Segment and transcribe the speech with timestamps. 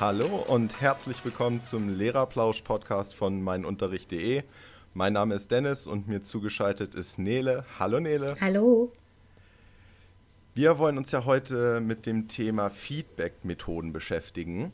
[0.00, 4.44] Hallo und herzlich willkommen zum Lehrerplausch-Podcast von meinunterricht.de.
[4.94, 7.66] Mein Name ist Dennis und mir zugeschaltet ist Nele.
[7.78, 8.34] Hallo Nele.
[8.40, 8.94] Hallo.
[10.54, 14.72] Wir wollen uns ja heute mit dem Thema Feedback-Methoden beschäftigen.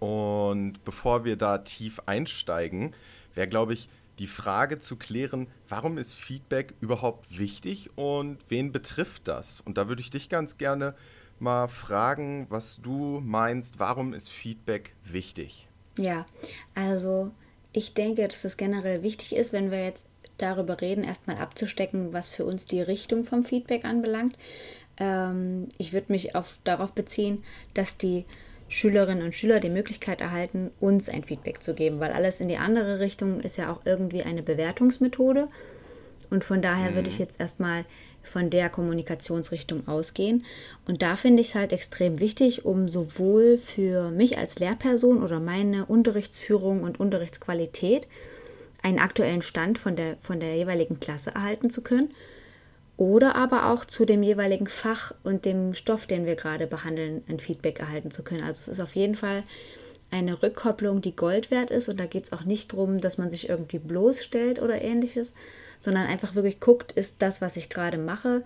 [0.00, 2.94] Und bevor wir da tief einsteigen,
[3.34, 9.28] wäre, glaube ich, die Frage zu klären, warum ist Feedback überhaupt wichtig und wen betrifft
[9.28, 9.62] das?
[9.62, 10.94] Und da würde ich dich ganz gerne
[11.40, 15.68] mal fragen, was du meinst, warum ist Feedback wichtig?
[15.98, 16.26] Ja,
[16.74, 17.30] also
[17.72, 20.06] ich denke, dass es generell wichtig ist, wenn wir jetzt
[20.38, 24.36] darüber reden, erstmal abzustecken, was für uns die Richtung vom Feedback anbelangt.
[24.98, 27.42] Ähm, ich würde mich auf, darauf beziehen,
[27.74, 28.24] dass die
[28.68, 32.56] Schülerinnen und Schüler die Möglichkeit erhalten, uns ein Feedback zu geben, weil alles in die
[32.56, 35.48] andere Richtung ist ja auch irgendwie eine Bewertungsmethode.
[36.30, 36.94] Und von daher mhm.
[36.96, 37.84] würde ich jetzt erstmal
[38.26, 40.44] von der Kommunikationsrichtung ausgehen.
[40.86, 45.40] Und da finde ich es halt extrem wichtig, um sowohl für mich als Lehrperson oder
[45.40, 48.08] meine Unterrichtsführung und Unterrichtsqualität
[48.82, 52.10] einen aktuellen Stand von der, von der jeweiligen Klasse erhalten zu können
[52.96, 57.38] oder aber auch zu dem jeweiligen Fach und dem Stoff, den wir gerade behandeln, ein
[57.38, 58.42] Feedback erhalten zu können.
[58.42, 59.42] Also es ist auf jeden Fall
[60.10, 63.30] eine Rückkopplung, die Gold wert ist und da geht es auch nicht darum, dass man
[63.30, 65.34] sich irgendwie bloßstellt oder ähnliches,
[65.80, 68.44] sondern einfach wirklich guckt, ist das, was ich gerade mache,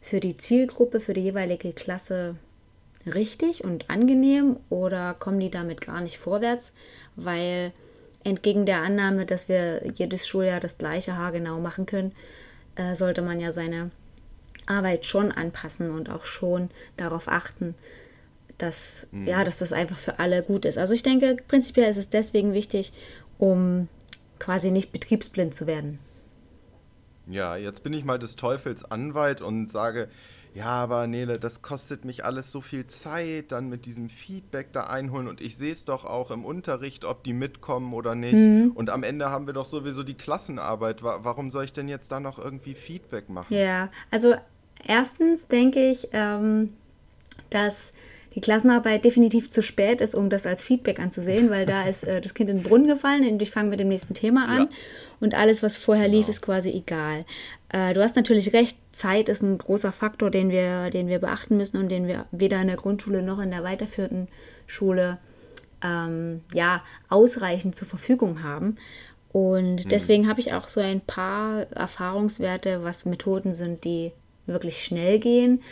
[0.00, 2.36] für die Zielgruppe, für die jeweilige Klasse
[3.06, 6.72] richtig und angenehm oder kommen die damit gar nicht vorwärts,
[7.16, 7.72] weil
[8.24, 12.12] entgegen der Annahme, dass wir jedes Schuljahr das gleiche haargenau machen können,
[12.76, 13.90] äh, sollte man ja seine
[14.66, 17.74] Arbeit schon anpassen und auch schon darauf achten,
[18.58, 19.26] dass, mhm.
[19.26, 20.78] ja, dass das einfach für alle gut ist.
[20.78, 22.92] Also ich denke, prinzipiell ist es deswegen wichtig,
[23.38, 23.88] um
[24.38, 25.98] quasi nicht betriebsblind zu werden.
[27.26, 30.08] Ja, jetzt bin ich mal des Teufels Anwalt und sage,
[30.54, 34.84] ja, aber Nele, das kostet mich alles so viel Zeit, dann mit diesem Feedback da
[34.84, 38.34] einholen und ich sehe es doch auch im Unterricht, ob die mitkommen oder nicht.
[38.34, 38.72] Mhm.
[38.74, 41.02] Und am Ende haben wir doch sowieso die Klassenarbeit.
[41.02, 43.54] Warum soll ich denn jetzt da noch irgendwie Feedback machen?
[43.56, 44.34] Ja, also
[44.86, 46.74] erstens denke ich, ähm,
[47.48, 47.92] dass
[48.34, 52.20] die Klassenarbeit definitiv zu spät ist, um das als Feedback anzusehen, weil da ist äh,
[52.20, 54.58] das Kind in den Brunnen gefallen und ich fange mit dem nächsten Thema an.
[54.58, 54.68] Ja.
[55.22, 56.18] Und alles, was vorher genau.
[56.18, 57.24] lief, ist quasi egal.
[57.68, 61.56] Äh, du hast natürlich recht, Zeit ist ein großer Faktor, den wir, den wir beachten
[61.56, 64.26] müssen und den wir weder in der Grundschule noch in der weiterführenden
[64.66, 65.18] Schule
[65.80, 68.78] ähm, ja, ausreichend zur Verfügung haben.
[69.30, 69.88] Und hm.
[69.88, 74.10] deswegen habe ich auch so ein paar Erfahrungswerte, was Methoden sind, die
[74.46, 75.62] wirklich schnell gehen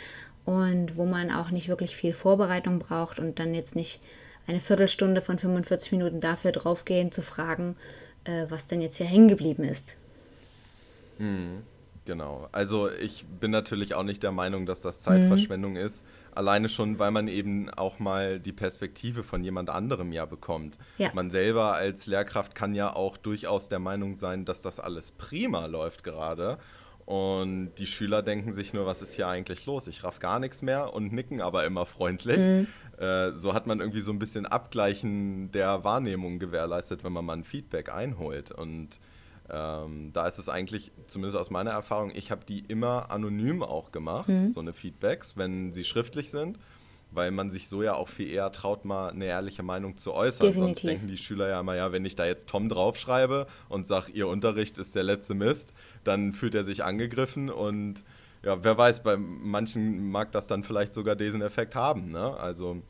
[0.45, 3.99] und wo man auch nicht wirklich viel Vorbereitung braucht und dann jetzt nicht
[4.47, 7.75] eine Viertelstunde von 45 Minuten dafür draufgehen, zu fragen,
[8.23, 9.95] äh, was denn jetzt hier hängen geblieben ist.
[11.17, 11.63] Mhm,
[12.05, 12.47] genau.
[12.51, 15.79] Also ich bin natürlich auch nicht der Meinung, dass das Zeitverschwendung mhm.
[15.79, 16.05] ist.
[16.33, 20.77] Alleine schon, weil man eben auch mal die Perspektive von jemand anderem ja bekommt.
[20.97, 21.11] Ja.
[21.13, 25.65] Man selber als Lehrkraft kann ja auch durchaus der Meinung sein, dass das alles prima
[25.65, 26.57] läuft gerade.
[27.05, 29.87] Und die Schüler denken sich nur, was ist hier eigentlich los?
[29.87, 32.37] Ich raff gar nichts mehr und nicken aber immer freundlich.
[32.37, 32.67] Mhm.
[33.01, 37.33] Äh, so hat man irgendwie so ein bisschen Abgleichen der Wahrnehmung gewährleistet, wenn man mal
[37.33, 38.51] ein Feedback einholt.
[38.51, 38.99] Und
[39.49, 43.91] ähm, da ist es eigentlich, zumindest aus meiner Erfahrung, ich habe die immer anonym auch
[43.91, 44.47] gemacht, mhm.
[44.47, 46.59] so eine Feedbacks, wenn sie schriftlich sind
[47.11, 50.47] weil man sich so ja auch viel eher traut, mal eine ehrliche Meinung zu äußern.
[50.47, 50.65] Definitiv.
[50.65, 54.11] Sonst denken die Schüler ja immer, ja, wenn ich da jetzt Tom draufschreibe und sage,
[54.13, 55.73] ihr Unterricht ist der letzte Mist,
[56.03, 58.03] dann fühlt er sich angegriffen und
[58.43, 62.11] ja, wer weiß, bei manchen mag das dann vielleicht sogar diesen Effekt haben.
[62.11, 62.35] Ne?
[62.37, 62.81] Also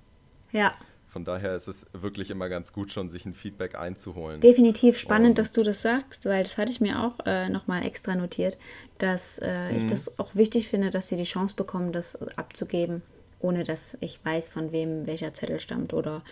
[0.52, 0.74] ja.
[1.08, 4.40] von daher ist es wirklich immer ganz gut, schon sich ein Feedback einzuholen.
[4.40, 7.86] Definitiv spannend, und, dass du das sagst, weil das hatte ich mir auch äh, nochmal
[7.86, 8.58] extra notiert,
[8.98, 9.90] dass äh, ich mhm.
[9.90, 13.02] das auch wichtig finde, dass sie die Chance bekommen, das abzugeben
[13.42, 15.94] ohne dass ich weiß, von wem welcher Zettel stammt.
[15.94, 16.24] Oder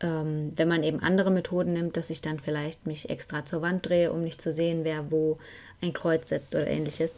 [0.00, 3.88] ähm, wenn man eben andere Methoden nimmt, dass ich dann vielleicht mich extra zur Wand
[3.88, 5.38] drehe, um nicht zu sehen, wer wo
[5.82, 7.16] ein Kreuz setzt oder ähnliches.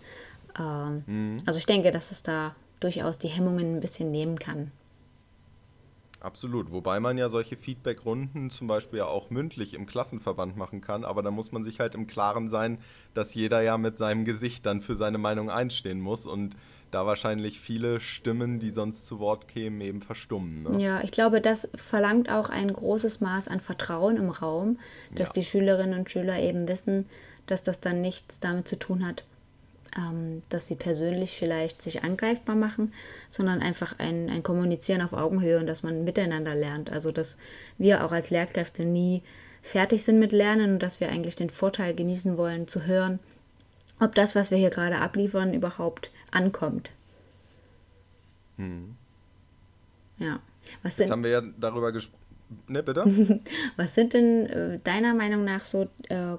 [0.59, 1.37] Ähm, mhm.
[1.47, 4.71] Also ich denke, dass es da durchaus die Hemmungen ein bisschen nehmen kann.
[6.21, 11.05] Absolut, wobei man ja solche Feedback-Runden zum Beispiel ja auch mündlich im Klassenverband machen kann,
[11.05, 12.79] aber da muss man sich halt im Klaren sein,
[13.15, 16.57] dass jeder ja mit seinem Gesicht dann für seine Meinung einstehen muss und
[16.91, 20.65] da wahrscheinlich viele Stimmen, die sonst zu Wort kämen, eben verstummen.
[20.65, 20.83] Ne?
[20.83, 24.79] Ja, ich glaube, das verlangt auch ein großes Maß an Vertrauen im Raum,
[25.15, 25.35] dass ja.
[25.35, 27.07] die Schülerinnen und Schüler eben wissen,
[27.47, 29.23] dass das dann nichts damit zu tun hat,
[29.97, 32.93] ähm, dass sie persönlich vielleicht sich angreifbar machen,
[33.31, 36.91] sondern einfach ein, ein Kommunizieren auf Augenhöhe und dass man miteinander lernt.
[36.91, 37.39] Also, dass
[37.79, 39.23] wir auch als Lehrkräfte nie
[39.63, 43.19] fertig sind mit Lernen und dass wir eigentlich den Vorteil genießen wollen, zu hören,
[44.01, 46.91] ob das, was wir hier gerade abliefern, überhaupt ankommt.
[48.57, 48.97] Hm.
[50.19, 50.41] Ja.
[50.83, 52.19] Was Jetzt haben wir ja darüber gesprochen.
[52.67, 53.05] Ne, bitte?
[53.77, 56.37] Was sind denn äh, deiner Meinung nach so äh,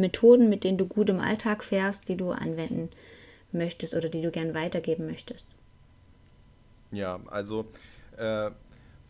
[0.00, 2.90] Methoden, mit denen du gut im Alltag fährst, die du anwenden
[3.52, 5.46] möchtest oder die du gern weitergeben möchtest?
[6.92, 7.66] Ja, also
[8.16, 8.50] äh,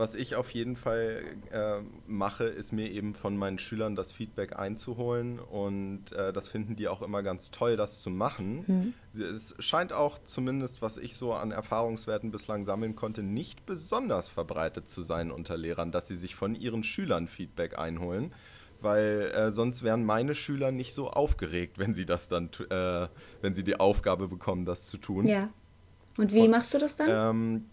[0.00, 1.22] was ich auf jeden Fall
[1.52, 6.74] äh, mache, ist mir eben von meinen Schülern das Feedback einzuholen und äh, das finden
[6.74, 8.94] die auch immer ganz toll, das zu machen.
[9.12, 9.22] Mhm.
[9.22, 14.88] Es scheint auch zumindest, was ich so an Erfahrungswerten bislang sammeln konnte, nicht besonders verbreitet
[14.88, 18.32] zu sein unter Lehrern, dass sie sich von ihren Schülern Feedback einholen
[18.82, 23.08] weil äh, sonst wären meine Schüler nicht so aufgeregt, wenn sie das dann, äh,
[23.40, 25.26] wenn sie die Aufgabe bekommen, das zu tun.
[25.26, 25.50] Ja.
[26.18, 27.08] Und wie Von, machst du das dann?
[27.10, 27.64] Ähm,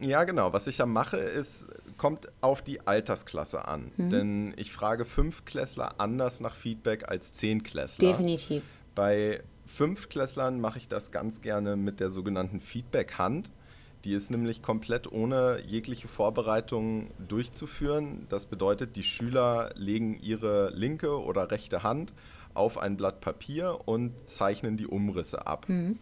[0.00, 0.52] ja, genau.
[0.52, 3.90] Was ich ja mache, ist, kommt auf die Altersklasse an.
[3.96, 4.10] Mhm.
[4.10, 8.10] Denn ich frage Fünfklässler anders nach Feedback als Zehnklässler.
[8.10, 8.62] Definitiv.
[8.94, 13.50] Bei Fünfklässlern mache ich das ganz gerne mit der sogenannten Feedback-Hand.
[14.04, 18.26] Die ist nämlich komplett ohne jegliche Vorbereitung durchzuführen.
[18.28, 22.12] Das bedeutet, die Schüler legen ihre linke oder rechte Hand
[22.52, 25.68] auf ein Blatt Papier und zeichnen die Umrisse ab.
[25.68, 25.98] Mhm.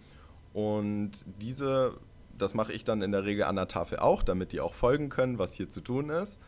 [0.53, 1.95] Und diese
[2.43, 5.09] das mache ich dann in der Regel an der Tafel auch, damit die auch folgen
[5.09, 6.41] können, was hier zu tun ist.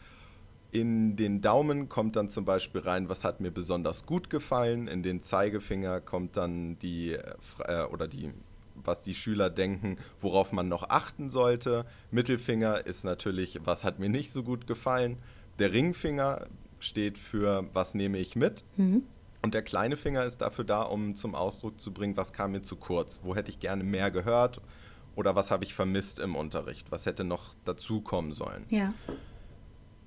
[0.72, 4.88] In den Daumen kommt dann zum Beispiel rein, was hat mir besonders gut gefallen.
[4.88, 8.32] In den Zeigefinger kommt dann die, äh, oder die,
[8.75, 11.87] was die Schüler denken, worauf man noch achten sollte.
[12.11, 15.19] Mittelfinger ist natürlich, was hat mir nicht so gut gefallen.
[15.59, 16.47] Der Ringfinger
[16.81, 18.65] steht für, was nehme ich mit.
[18.76, 19.05] Mhm.
[19.43, 22.62] Und der kleine Finger ist dafür da, um zum Ausdruck zu bringen, was kam mir
[22.62, 24.61] zu kurz, wo hätte ich gerne mehr gehört
[25.17, 26.91] oder was habe ich vermisst im Unterricht?
[26.91, 28.65] Was hätte noch dazukommen sollen?
[28.71, 28.91] Ja.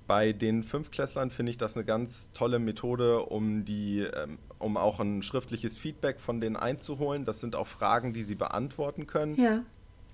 [0.08, 5.00] Bei den Fünfklässlern finde ich das eine ganz tolle Methode, um, die, ähm, um auch
[5.00, 7.26] ein schriftliches Feedback von denen einzuholen.
[7.26, 9.36] Das sind auch Fragen, die sie beantworten können.
[9.36, 9.64] Ja.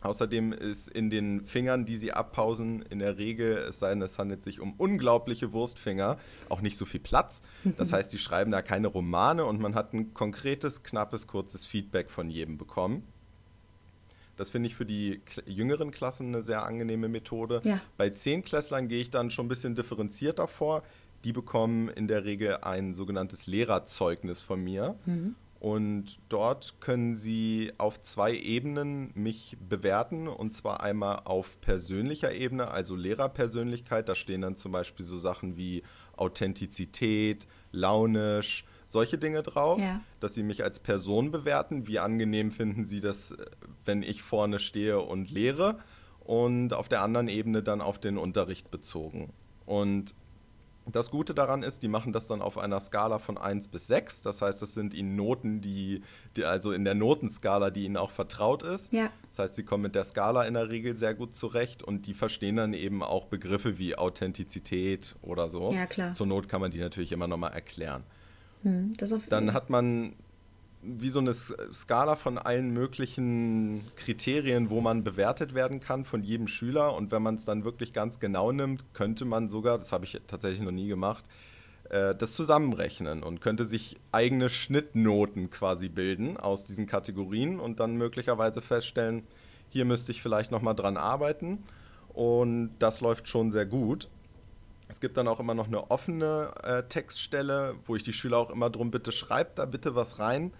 [0.03, 4.19] Außerdem ist in den Fingern, die sie abpausen, in der Regel, es sei denn, es
[4.19, 6.19] handelt sich um unglaubliche Wurstfinger,
[6.49, 7.43] auch nicht so viel Platz.
[7.79, 12.11] Das heißt, die schreiben da keine Romane und man hat ein konkretes, knappes, kurzes Feedback
[12.11, 13.07] von jedem bekommen.
[14.37, 17.61] Das finde ich für die jüngeren Klassen eine sehr angenehme Methode.
[17.65, 17.81] Ja.
[17.97, 20.83] Bei Zehnklässlern gehe ich dann schon ein bisschen differenzierter vor.
[21.25, 24.97] Die bekommen in der Regel ein sogenanntes Lehrerzeugnis von mir.
[25.07, 25.37] Mhm.
[25.65, 30.29] Und dort können Sie auf zwei Ebenen mich bewerten.
[30.29, 34.07] Und zwar einmal auf persönlicher Ebene, also Lehrerpersönlichkeit.
[34.07, 35.83] Da stehen dann zum Beispiel so Sachen wie
[36.17, 40.01] Authentizität, launisch, solche Dinge drauf, ja.
[40.21, 41.87] dass sie mich als Person bewerten.
[41.87, 43.37] Wie angenehm finden sie das,
[43.85, 45.79] wenn ich vorne stehe und lehre?
[46.21, 49.33] Und auf der anderen Ebene dann auf den Unterricht bezogen.
[49.67, 50.15] Und
[50.87, 54.23] das Gute daran ist, die machen das dann auf einer Skala von 1 bis 6.
[54.23, 56.03] Das heißt, das sind ihnen Noten, die,
[56.37, 58.93] die, also in der Notenskala, die ihnen auch vertraut ist.
[58.93, 59.11] Ja.
[59.29, 62.15] Das heißt, sie kommen mit der Skala in der Regel sehr gut zurecht und die
[62.15, 65.73] verstehen dann eben auch Begriffe wie Authentizität oder so.
[65.73, 66.13] Ja, klar.
[66.13, 68.05] Zur Not kann man die natürlich immer nochmal erklären.
[68.65, 68.95] Hm,
[69.29, 70.15] dann hat man
[70.83, 76.47] wie so eine Skala von allen möglichen Kriterien, wo man bewertet werden kann von jedem
[76.47, 76.95] Schüler.
[76.95, 80.21] Und wenn man es dann wirklich ganz genau nimmt, könnte man sogar, das habe ich
[80.27, 81.25] tatsächlich noch nie gemacht,
[81.89, 87.97] äh, das zusammenrechnen und könnte sich eigene Schnittnoten quasi bilden aus diesen Kategorien und dann
[87.97, 89.23] möglicherweise feststellen,
[89.71, 91.65] hier müsste ich vielleicht nochmal dran arbeiten.
[92.13, 94.09] Und das läuft schon sehr gut.
[94.95, 98.51] Es gibt dann auch immer noch eine offene äh, Textstelle, wo ich die Schüler auch
[98.51, 100.53] immer drum bitte, schreibt da bitte was rein,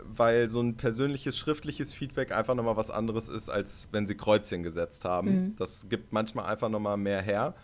[0.00, 4.62] weil so ein persönliches, schriftliches Feedback einfach nochmal was anderes ist, als wenn sie Kreuzchen
[4.62, 5.28] gesetzt haben.
[5.28, 5.56] Mhm.
[5.58, 7.54] Das gibt manchmal einfach nochmal mehr her.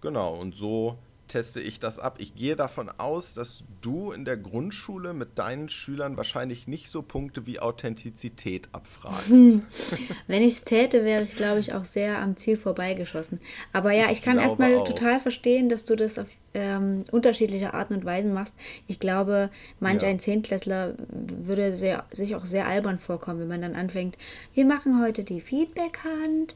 [0.00, 0.96] Genau, und so
[1.28, 2.16] teste ich das ab.
[2.18, 7.02] Ich gehe davon aus, dass du in der Grundschule mit deinen Schülern wahrscheinlich nicht so
[7.02, 9.30] Punkte wie Authentizität abfragst.
[10.26, 13.40] Wenn ich es täte, wäre ich, glaube ich, auch sehr am Ziel vorbeigeschossen.
[13.72, 17.94] Aber ja, ich, ich kann erstmal total verstehen, dass du das auf ähm, unterschiedliche Arten
[17.94, 18.54] und Weisen machst.
[18.86, 20.08] Ich glaube, manch ja.
[20.08, 24.16] ein Zehntklässler würde sehr, sich auch sehr albern vorkommen, wenn man dann anfängt,
[24.54, 26.54] wir machen heute die Feedback-Hand.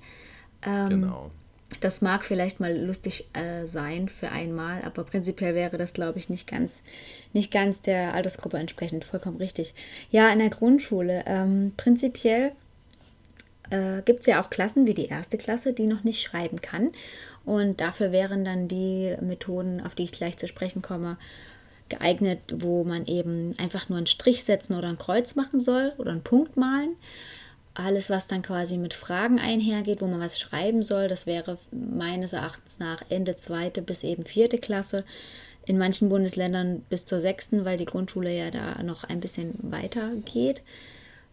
[0.64, 1.30] Ähm, genau.
[1.80, 6.28] Das mag vielleicht mal lustig äh, sein für einmal, aber prinzipiell wäre das, glaube ich,
[6.28, 6.82] nicht ganz,
[7.32, 9.04] nicht ganz der Altersgruppe entsprechend.
[9.04, 9.74] Vollkommen richtig.
[10.10, 11.24] Ja, in der Grundschule.
[11.26, 12.52] Ähm, prinzipiell
[13.70, 16.90] äh, gibt es ja auch Klassen wie die erste Klasse, die noch nicht schreiben kann.
[17.44, 21.16] Und dafür wären dann die Methoden, auf die ich gleich zu sprechen komme,
[21.88, 26.12] geeignet, wo man eben einfach nur einen Strich setzen oder ein Kreuz machen soll oder
[26.12, 26.96] einen Punkt malen
[27.74, 32.32] alles, was dann quasi mit Fragen einhergeht, wo man was schreiben soll, das wäre meines
[32.32, 35.04] Erachtens nach Ende zweite bis eben vierte Klasse.
[35.64, 40.10] In manchen Bundesländern bis zur sechsten, weil die Grundschule ja da noch ein bisschen weiter
[40.24, 40.62] geht,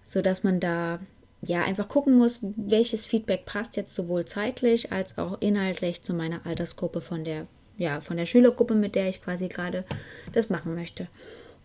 [0.05, 0.99] sodass man da
[1.41, 6.45] ja einfach gucken muss, welches Feedback passt jetzt sowohl zeitlich als auch inhaltlich zu meiner
[6.45, 7.47] Altersgruppe von der
[7.79, 9.85] ja, von der Schülergruppe, mit der ich quasi gerade
[10.33, 11.07] das machen möchte.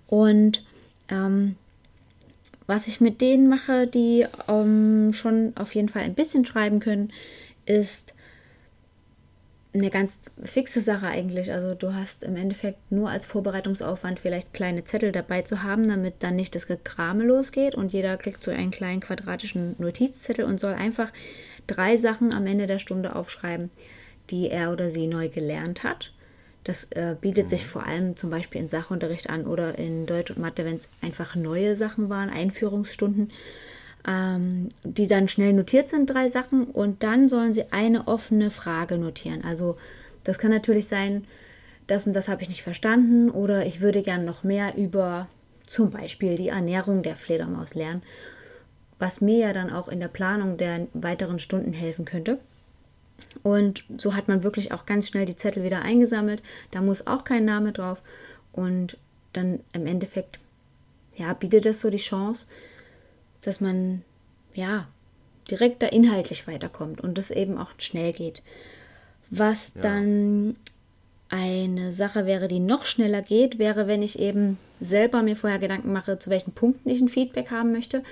[0.07, 0.65] Und
[1.09, 1.57] ähm,
[2.67, 7.13] was ich mit denen mache, die ähm, schon auf jeden Fall ein bisschen schreiben können,
[7.67, 8.15] ist
[9.75, 11.53] eine ganz fixe Sache eigentlich.
[11.53, 16.15] Also du hast im Endeffekt nur als Vorbereitungsaufwand vielleicht kleine Zettel dabei zu haben, damit
[16.21, 20.75] dann nicht das Gekrame losgeht und jeder kriegt so einen kleinen quadratischen Notizzettel und soll
[20.75, 21.13] einfach
[21.67, 23.71] drei Sachen am Ende der Stunde aufschreiben,
[24.31, 26.14] die er oder sie neu gelernt hat.
[26.65, 27.69] Das äh, bietet sich mhm.
[27.69, 31.37] vor allem zum Beispiel in Sachunterricht an oder in Deutsch und Mathe, wenn es einfach
[31.37, 33.31] neue Sachen waren, Einführungsstunden
[34.07, 38.99] ähm, die dann schnell notiert sind, drei Sachen, und dann sollen sie eine offene Frage
[38.99, 39.43] notieren.
[39.45, 39.77] Also
[40.25, 41.25] das kann natürlich sein,
[41.87, 45.29] das und das habe ich nicht verstanden oder ich würde gern noch mehr über
[45.67, 48.03] zum Beispiel die Ernährung der Fledermaus lernen,
[48.99, 52.39] was mir ja dann auch in der Planung der weiteren Stunden helfen könnte.
[53.43, 56.43] Und so hat man wirklich auch ganz schnell die Zettel wieder eingesammelt.
[56.71, 58.03] Da muss auch kein Name drauf.
[58.53, 58.97] Und
[59.33, 60.41] dann im Endeffekt,
[61.17, 62.47] ja, bietet das so die Chance,
[63.43, 64.03] dass man
[64.55, 64.89] ja
[65.51, 68.43] direkt da inhaltlich weiterkommt und das eben auch schnell geht.
[69.31, 69.83] Was ja.
[69.83, 70.57] dann
[71.29, 75.93] eine Sache wäre, die noch schneller geht, wäre, wenn ich eben selber mir vorher Gedanken
[75.93, 78.03] mache, zu welchen Punkten ich ein Feedback haben möchte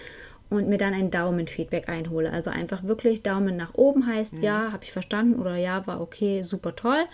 [0.57, 2.33] und mir dann ein Daumen-Feedback einhole.
[2.33, 4.43] Also einfach wirklich Daumen nach oben heißt, mhm.
[4.43, 7.05] ja, habe ich verstanden oder ja, war okay, super toll.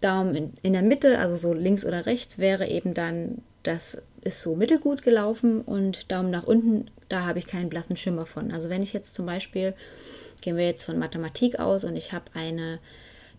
[0.00, 4.40] Daumen in, in der Mitte, also so links oder rechts, wäre eben dann, das ist
[4.40, 8.50] so mittelgut gelaufen und Daumen nach unten da habe ich keinen blassen Schimmer von.
[8.50, 9.74] Also wenn ich jetzt zum Beispiel,
[10.40, 12.78] gehen wir jetzt von Mathematik aus und ich habe eine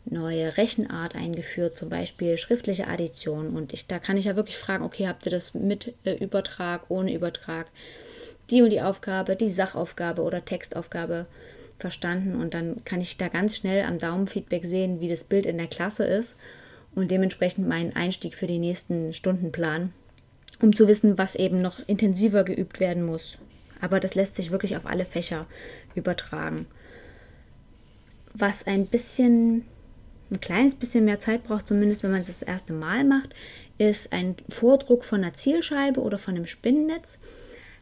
[0.06, 3.56] neue Rechenart eingeführt, zum Beispiel schriftliche Addition.
[3.56, 6.86] Und ich, da kann ich ja wirklich fragen, okay, habt ihr das mit äh, Übertrag,
[6.90, 7.68] ohne Übertrag,
[8.50, 11.26] die und die Aufgabe, die Sachaufgabe oder Textaufgabe
[11.80, 12.36] verstanden.
[12.36, 15.68] Und dann kann ich da ganz schnell am Daumenfeedback sehen, wie das Bild in der
[15.68, 16.38] Klasse ist
[16.94, 19.94] und dementsprechend meinen Einstieg für die nächsten Stunden planen,
[20.62, 23.38] um zu wissen, was eben noch intensiver geübt werden muss.
[23.82, 25.46] Aber das lässt sich wirklich auf alle Fächer
[25.96, 26.66] übertragen.
[28.34, 29.66] Was ein bisschen,
[30.32, 33.30] ein kleines bisschen mehr Zeit braucht, zumindest wenn man es das erste Mal macht,
[33.78, 37.20] ist ein Vordruck von einer Zielscheibe oder von einem Spinnennetz.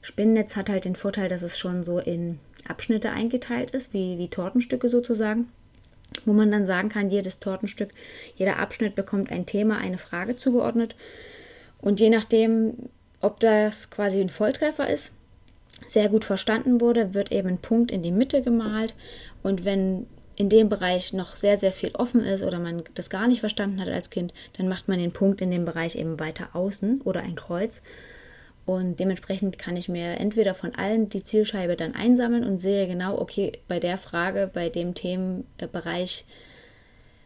[0.03, 4.27] Spinnennetz hat halt den Vorteil, dass es schon so in Abschnitte eingeteilt ist, wie, wie
[4.27, 5.47] Tortenstücke sozusagen,
[6.25, 7.89] wo man dann sagen kann, jedes Tortenstück,
[8.35, 10.95] jeder Abschnitt bekommt ein Thema, eine Frage zugeordnet.
[11.79, 12.89] Und je nachdem,
[13.21, 15.13] ob das quasi ein Volltreffer ist,
[15.87, 18.95] sehr gut verstanden wurde, wird eben ein Punkt in die Mitte gemalt.
[19.41, 20.05] Und wenn
[20.35, 23.79] in dem Bereich noch sehr, sehr viel offen ist oder man das gar nicht verstanden
[23.79, 27.21] hat als Kind, dann macht man den Punkt in dem Bereich eben weiter außen oder
[27.21, 27.81] ein Kreuz.
[28.65, 33.19] Und dementsprechend kann ich mir entweder von allen die Zielscheibe dann einsammeln und sehe genau,
[33.19, 36.23] okay, bei der Frage, bei dem Themenbereich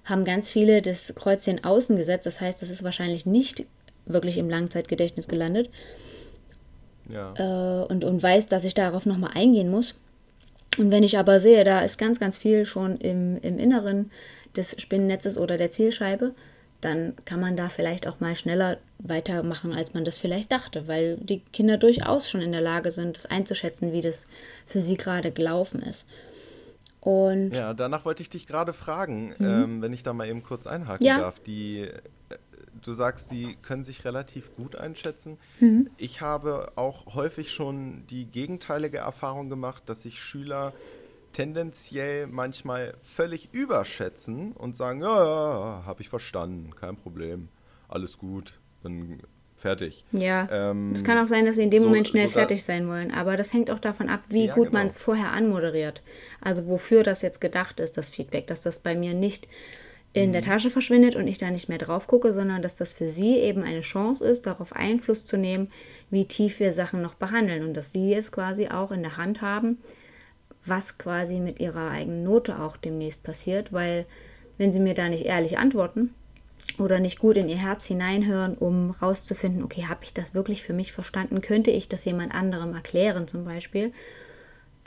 [0.04, 2.26] haben ganz viele das Kreuzchen außen gesetzt.
[2.26, 3.66] Das heißt, das ist wahrscheinlich nicht
[4.06, 5.70] wirklich im Langzeitgedächtnis gelandet
[7.10, 7.34] ja.
[7.38, 9.96] äh, und, und weiß, dass ich darauf nochmal eingehen muss.
[10.78, 14.12] Und wenn ich aber sehe, da ist ganz, ganz viel schon im, im Inneren
[14.56, 16.34] des Spinnennetzes oder der Zielscheibe,
[16.82, 21.18] dann kann man da vielleicht auch mal schneller weitermachen, als man das vielleicht dachte, weil
[21.18, 24.28] die Kinder durchaus schon in der Lage sind, es einzuschätzen, wie das
[24.66, 26.06] für sie gerade gelaufen ist.
[27.00, 29.46] Und ja, danach wollte ich dich gerade fragen, mhm.
[29.46, 31.20] ähm, wenn ich da mal eben kurz einhaken ja.
[31.20, 31.40] darf.
[31.40, 31.90] Die
[32.82, 35.38] du sagst, die können sich relativ gut einschätzen.
[35.60, 35.90] Mhm.
[35.98, 40.74] Ich habe auch häufig schon die gegenteilige Erfahrung gemacht, dass sich Schüler
[41.38, 47.50] tendenziell manchmal völlig überschätzen und sagen, ja, ja, habe ich verstanden, kein Problem,
[47.88, 49.20] alles gut, dann
[49.56, 50.04] fertig.
[50.12, 52.88] Ja, ähm, es kann auch sein, dass sie in dem so, Moment schnell fertig sein
[52.88, 54.80] wollen, aber das hängt auch davon ab, wie ja, gut genau.
[54.80, 56.02] man es vorher anmoderiert.
[56.42, 59.48] Also wofür das jetzt gedacht ist, das Feedback, dass das bei mir nicht
[60.14, 60.46] in der mhm.
[60.46, 63.62] Tasche verschwindet und ich da nicht mehr drauf gucke, sondern dass das für sie eben
[63.62, 65.68] eine Chance ist, darauf Einfluss zu nehmen,
[66.10, 69.42] wie tief wir Sachen noch behandeln und dass sie jetzt quasi auch in der Hand
[69.42, 69.78] haben,
[70.68, 74.06] was quasi mit ihrer eigenen Note auch demnächst passiert, weil
[74.58, 76.14] wenn sie mir da nicht ehrlich antworten
[76.80, 80.74] oder nicht gut in ihr Herz hineinhören, um rauszufinden, okay, habe ich das wirklich für
[80.74, 83.92] mich verstanden, könnte ich das jemand anderem erklären zum Beispiel,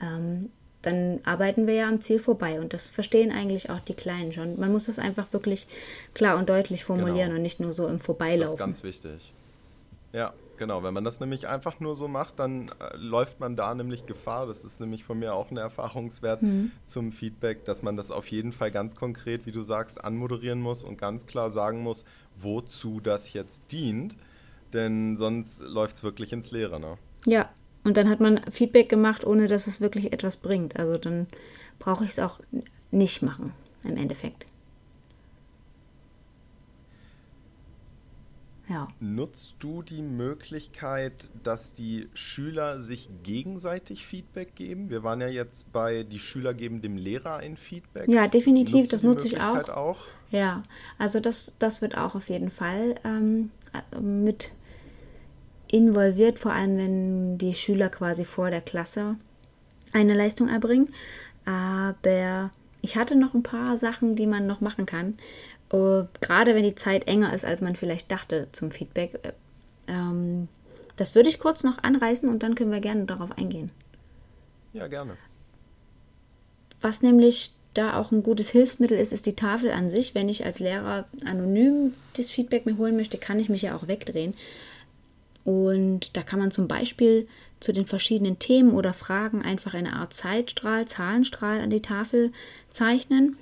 [0.01, 0.51] ähm,
[0.83, 2.59] dann arbeiten wir ja am Ziel vorbei.
[2.61, 4.59] Und das verstehen eigentlich auch die Kleinen schon.
[4.59, 5.67] Man muss es einfach wirklich
[6.15, 7.37] klar und deutlich formulieren genau.
[7.37, 8.59] und nicht nur so im Vorbeilaufen.
[8.59, 9.33] Das ist ganz wichtig.
[10.13, 10.85] Ja, genau.
[10.85, 14.47] Wenn man das nämlich einfach nur so macht, dann äh, läuft man da nämlich Gefahr.
[14.47, 16.71] Das ist nämlich von mir auch ein Erfahrungswert mhm.
[16.87, 20.85] zum Feedback, dass man das auf jeden Fall ganz konkret, wie du sagst, anmoderieren muss
[20.85, 22.05] und ganz klar sagen muss,
[22.37, 24.17] wozu das jetzt dient.
[24.73, 26.79] Denn sonst läuft es wirklich ins Leere.
[26.79, 26.97] Ne?
[27.27, 27.49] Ja,
[27.83, 30.77] und dann hat man Feedback gemacht, ohne dass es wirklich etwas bringt.
[30.77, 31.27] Also dann
[31.81, 32.41] brauche ich es auch
[32.93, 33.53] nicht machen,
[33.83, 34.47] im Endeffekt.
[38.71, 38.87] Ja.
[39.01, 44.91] Nutzt du die Möglichkeit, dass die Schüler sich gegenseitig Feedback geben?
[44.91, 48.09] Wir waren ja jetzt bei, die Schüler geben dem Lehrer ein Feedback.
[48.09, 49.69] Ja, definitiv, Nutzt das nutze ich auch.
[49.71, 50.07] auch.
[50.31, 50.63] Ja,
[50.99, 53.51] also das, das wird auch auf jeden Fall ähm,
[54.01, 54.53] mit
[55.67, 59.17] involviert, vor allem wenn die Schüler quasi vor der Klasse
[59.93, 60.95] eine Leistung erbringen.
[61.45, 65.17] Aber ich hatte noch ein paar Sachen, die man noch machen kann.
[65.73, 69.21] Uh, gerade wenn die Zeit enger ist, als man vielleicht dachte zum Feedback.
[69.23, 69.33] Äh,
[69.87, 70.49] ähm,
[70.97, 73.71] das würde ich kurz noch anreißen und dann können wir gerne darauf eingehen.
[74.73, 75.17] Ja, gerne.
[76.81, 80.15] Was nämlich da auch ein gutes Hilfsmittel ist, ist die Tafel an sich.
[80.15, 83.87] Wenn ich als Lehrer anonym das Feedback mir holen möchte, kann ich mich ja auch
[83.87, 84.35] wegdrehen.
[85.45, 87.29] Und da kann man zum Beispiel
[87.61, 92.33] zu den verschiedenen Themen oder Fragen einfach eine Art Zeitstrahl, Zahlenstrahl an die Tafel
[92.71, 93.37] zeichnen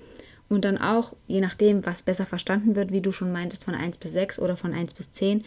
[0.48, 3.98] und dann auch, je nachdem, was besser verstanden wird, wie du schon meintest, von 1
[3.98, 5.44] bis 6 oder von 1 bis 10,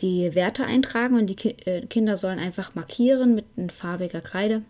[0.00, 4.62] die Werte eintragen und die Ki äh, Kinder sollen einfach markieren mit einer farbiger Kreide,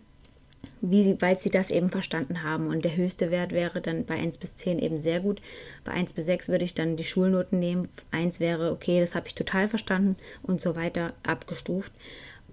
[0.81, 2.67] wie sie, weit sie das eben verstanden haben.
[2.67, 5.41] Und der höchste Wert wäre dann bei 1 bis 10 eben sehr gut.
[5.83, 7.89] Bei 1 bis 6 würde ich dann die Schulnoten nehmen.
[8.11, 11.91] 1 wäre, okay, das habe ich total verstanden und so weiter abgestuft.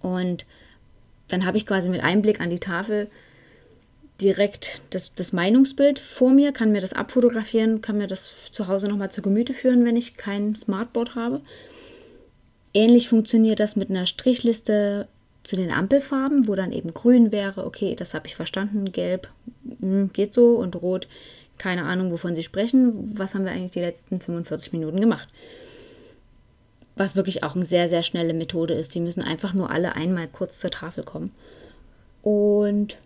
[0.00, 0.44] Und
[1.28, 3.08] dann habe ich quasi mit Einblick an die Tafel
[4.20, 8.88] direkt das, das Meinungsbild vor mir, kann mir das abfotografieren, kann mir das zu Hause
[8.88, 11.40] nochmal zu Gemüte führen, wenn ich kein Smartboard habe.
[12.72, 15.08] Ähnlich funktioniert das mit einer Strichliste
[15.42, 19.28] zu den Ampelfarben, wo dann eben grün wäre, okay, das habe ich verstanden, gelb
[19.80, 21.06] hm, geht so und rot,
[21.58, 25.28] keine Ahnung, wovon Sie sprechen, was haben wir eigentlich die letzten 45 Minuten gemacht.
[26.96, 28.94] Was wirklich auch eine sehr, sehr schnelle Methode ist.
[28.94, 31.32] Die müssen einfach nur alle einmal kurz zur Tafel kommen.
[32.22, 32.96] Und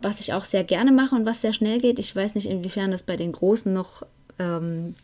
[0.00, 1.98] was ich auch sehr gerne mache und was sehr schnell geht.
[1.98, 4.04] Ich weiß nicht, inwiefern das bei den Großen noch
[4.38, 4.94] ähm,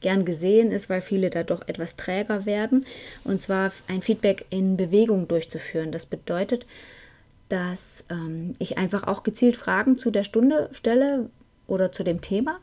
[0.00, 2.86] gern gesehen ist, weil viele da doch etwas träger werden.
[3.24, 5.92] Und zwar ein Feedback in Bewegung durchzuführen.
[5.92, 6.66] Das bedeutet,
[7.48, 11.30] dass ähm, ich einfach auch gezielt Fragen zu der Stunde stelle
[11.66, 12.58] oder zu dem Thema.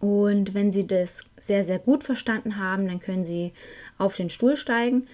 [0.00, 3.52] Und wenn Sie das sehr, sehr gut verstanden haben, dann können Sie
[3.98, 5.06] auf den Stuhl steigen,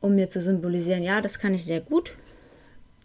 [0.00, 2.14] um mir zu symbolisieren, ja, das kann ich sehr gut.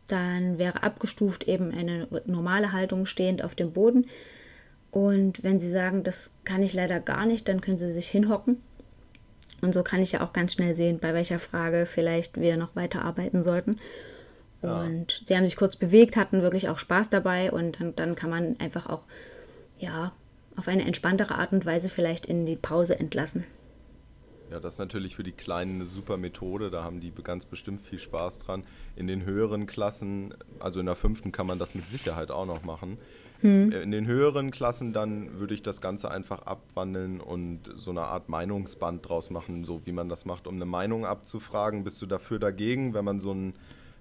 [0.08, 4.06] Dann wäre abgestuft eben eine normale Haltung stehend auf dem Boden.
[4.92, 8.62] Und wenn Sie sagen, das kann ich leider gar nicht, dann können Sie sich hinhocken.
[9.62, 12.76] Und so kann ich ja auch ganz schnell sehen, bei welcher Frage vielleicht wir noch
[12.76, 13.80] weiter arbeiten sollten.
[14.62, 14.82] Ja.
[14.82, 18.30] Und sie haben sich kurz bewegt, hatten wirklich auch Spaß dabei und dann, dann kann
[18.30, 19.04] man einfach auch,
[19.80, 20.12] ja,
[20.56, 23.44] auf eine entspanntere Art und Weise vielleicht in die Pause entlassen.
[24.52, 27.82] Ja, das ist natürlich für die Kleinen eine super Methode, da haben die ganz bestimmt
[27.82, 28.64] viel Spaß dran.
[28.96, 32.64] In den höheren Klassen, also in der fünften kann man das mit Sicherheit auch noch
[32.64, 32.98] machen.
[33.42, 33.72] Hm.
[33.72, 38.30] In den höheren Klassen dann würde ich das Ganze einfach abwandeln und so eine Art
[38.30, 41.84] Meinungsband draus machen, so wie man das macht, um eine Meinung abzufragen.
[41.84, 43.54] Bist du dafür dagegen, wenn man so eine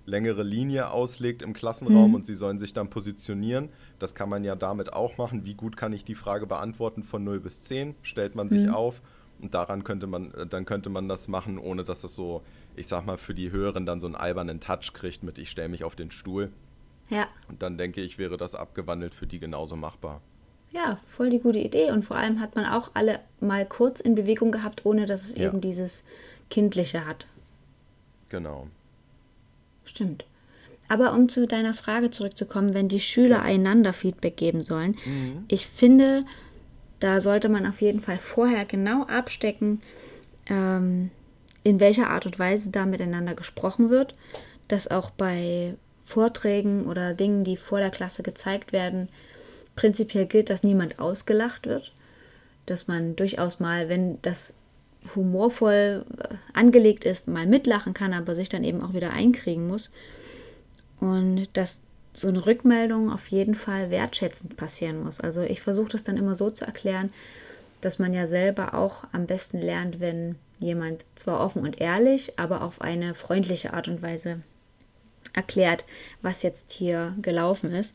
[0.06, 2.14] längere Linie auslegt im Klassenraum hm.
[2.16, 3.70] und sie sollen sich dann positionieren?
[3.98, 5.44] Das kann man ja damit auch machen.
[5.44, 7.94] Wie gut kann ich die Frage beantworten von 0 bis 10?
[8.02, 8.74] Stellt man sich hm.
[8.74, 9.00] auf
[9.44, 12.42] und daran könnte man, äh, dann könnte man das machen, ohne dass es so,
[12.76, 15.68] ich sag mal, für die Höheren dann so einen albernen Touch kriegt mit ich stelle
[15.68, 16.50] mich auf den Stuhl.
[17.10, 17.28] Ja.
[17.46, 20.22] Und dann denke ich, wäre das abgewandelt für die genauso machbar.
[20.70, 21.90] Ja, voll die gute Idee.
[21.90, 25.36] Und vor allem hat man auch alle mal kurz in Bewegung gehabt, ohne dass es
[25.36, 25.48] ja.
[25.48, 26.04] eben dieses
[26.48, 27.26] Kindliche hat.
[28.30, 28.68] Genau.
[29.84, 30.24] Stimmt.
[30.88, 35.44] Aber um zu deiner Frage zurückzukommen, wenn die Schüler einander Feedback geben sollen, mhm.
[35.48, 36.20] ich finde,
[37.00, 39.80] da sollte man auf jeden Fall vorher genau abstecken,
[40.46, 41.10] ähm,
[41.62, 44.14] in welcher Art und Weise da miteinander gesprochen wird,
[44.68, 49.08] dass auch bei Vorträgen oder Dingen, die vor der Klasse gezeigt werden,
[49.74, 51.92] prinzipiell gilt, dass niemand ausgelacht wird,
[52.66, 54.54] dass man durchaus mal, wenn das
[55.14, 59.90] humorvoll äh, angelegt ist, mal mitlachen kann, aber sich dann eben auch wieder einkriegen muss.
[61.00, 61.80] Und dass
[62.14, 65.20] so eine Rückmeldung auf jeden Fall wertschätzend passieren muss.
[65.20, 67.12] Also ich versuche das dann immer so zu erklären,
[67.80, 72.62] dass man ja selber auch am besten lernt, wenn jemand zwar offen und ehrlich, aber
[72.62, 74.40] auf eine freundliche Art und Weise
[75.34, 75.84] erklärt,
[76.22, 77.94] was jetzt hier gelaufen ist.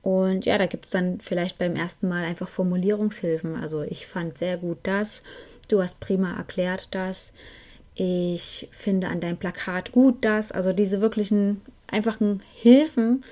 [0.00, 3.54] Und ja, da gibt es dann vielleicht beim ersten Mal einfach Formulierungshilfen.
[3.54, 5.22] Also ich fand sehr gut das,
[5.68, 7.32] du hast prima erklärt das,
[7.94, 10.50] ich finde an deinem Plakat gut das.
[10.50, 13.22] Also diese wirklichen einfachen Hilfen,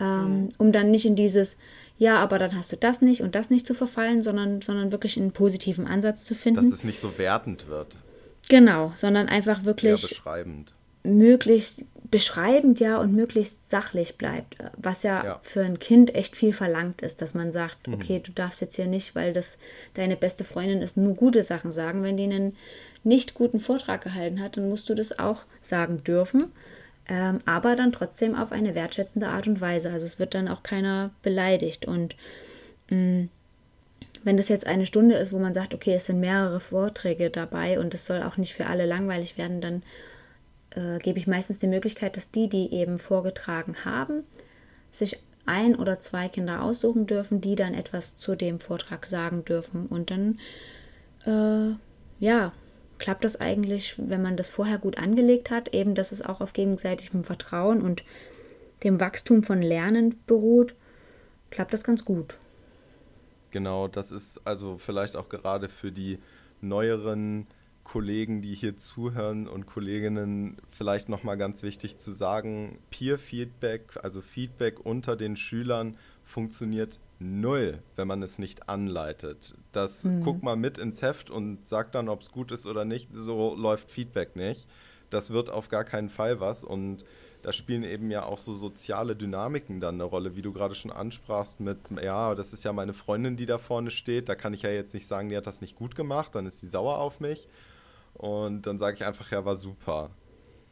[0.00, 0.48] ähm, mhm.
[0.58, 1.56] um dann nicht in dieses,
[1.98, 5.18] ja, aber dann hast du das nicht und das nicht zu verfallen, sondern, sondern wirklich
[5.18, 6.62] einen positiven Ansatz zu finden.
[6.62, 7.96] Dass es nicht so wertend wird.
[8.48, 10.22] Genau, sondern einfach wirklich
[11.04, 16.52] möglichst beschreibend ja und möglichst sachlich bleibt, was ja, ja, für ein Kind echt viel
[16.52, 17.94] verlangt ist, dass man sagt, mhm.
[17.94, 19.58] okay, du darfst jetzt hier nicht, weil das
[19.94, 22.02] deine beste Freundin ist, nur gute Sachen sagen.
[22.02, 22.54] Wenn die einen
[23.04, 26.50] nicht guten Vortrag gehalten hat, dann musst du das auch sagen dürfen,
[27.08, 29.90] ähm, aber dann trotzdem auf eine wertschätzende Art und Weise.
[29.90, 32.16] Also es wird dann auch keiner beleidigt und
[32.90, 33.28] mh, mm,
[34.24, 37.78] wenn das jetzt eine Stunde ist, wo man sagt, okay, es sind mehrere Vorträge dabei
[37.78, 39.82] und es soll auch nicht für alle langweilig werden, dann
[40.74, 44.24] äh, gebe ich meistens die Möglichkeit, dass die, die eben vorgetragen haben,
[44.90, 49.86] sich ein oder zwei Kinder aussuchen dürfen, die dann etwas zu dem Vortrag sagen dürfen.
[49.86, 50.38] Und dann,
[51.24, 51.74] äh,
[52.20, 52.52] ja,
[52.98, 56.52] klappt das eigentlich, wenn man das vorher gut angelegt hat, eben, dass es auch auf
[56.52, 58.02] gegenseitigem Vertrauen und
[58.84, 60.74] dem Wachstum von Lernen beruht,
[61.50, 62.36] klappt das ganz gut.
[63.50, 66.18] Genau, das ist also vielleicht auch gerade für die
[66.60, 67.46] neueren
[67.82, 74.84] Kollegen, die hier zuhören und Kolleginnen vielleicht nochmal ganz wichtig zu sagen, Peer-Feedback, also Feedback
[74.84, 79.54] unter den Schülern, funktioniert null, wenn man es nicht anleitet.
[79.72, 80.22] Das mhm.
[80.24, 83.10] guck mal mit ins Heft und sag dann, ob es gut ist oder nicht.
[83.12, 84.66] So läuft Feedback nicht.
[85.10, 87.04] Das wird auf gar keinen Fall was und
[87.42, 90.90] da spielen eben ja auch so soziale Dynamiken dann eine Rolle, wie du gerade schon
[90.90, 94.62] ansprachst mit, ja, das ist ja meine Freundin, die da vorne steht, da kann ich
[94.62, 97.20] ja jetzt nicht sagen, die hat das nicht gut gemacht, dann ist sie sauer auf
[97.20, 97.48] mich,
[98.14, 100.10] und dann sage ich einfach, ja, war super.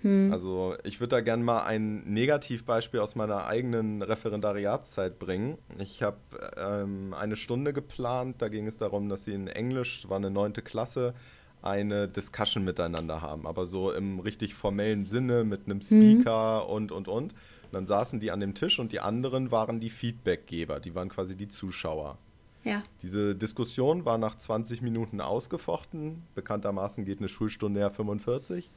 [0.02, 0.32] Hm.
[0.32, 5.58] Also ich würde da gerne mal ein Negativbeispiel aus meiner eigenen Referendariatszeit bringen.
[5.78, 6.18] Ich habe
[6.56, 10.62] ähm, eine Stunde geplant, da ging es darum, dass sie in Englisch, war eine neunte
[10.62, 11.14] Klasse,
[11.62, 15.82] eine Discussion miteinander haben, aber so im richtig formellen Sinne mit einem hm.
[15.82, 16.70] Speaker hm.
[16.70, 17.32] und, und, und.
[17.32, 21.08] Und dann saßen die an dem Tisch und die anderen waren die Feedbackgeber, die waren
[21.08, 22.18] quasi die Zuschauer.
[22.62, 22.82] Ja.
[23.02, 26.24] Diese Diskussion war nach 20 Minuten ausgefochten.
[26.34, 28.68] Bekanntermaßen geht eine Schulstunde ja 45.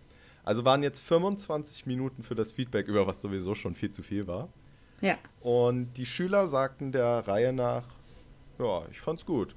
[0.49, 4.25] Also waren jetzt 25 Minuten für das Feedback über, was sowieso schon viel zu viel
[4.25, 4.49] war.
[4.99, 5.15] Ja.
[5.41, 7.83] Und die Schüler sagten der Reihe nach,
[8.57, 9.55] ja, ich fand's gut.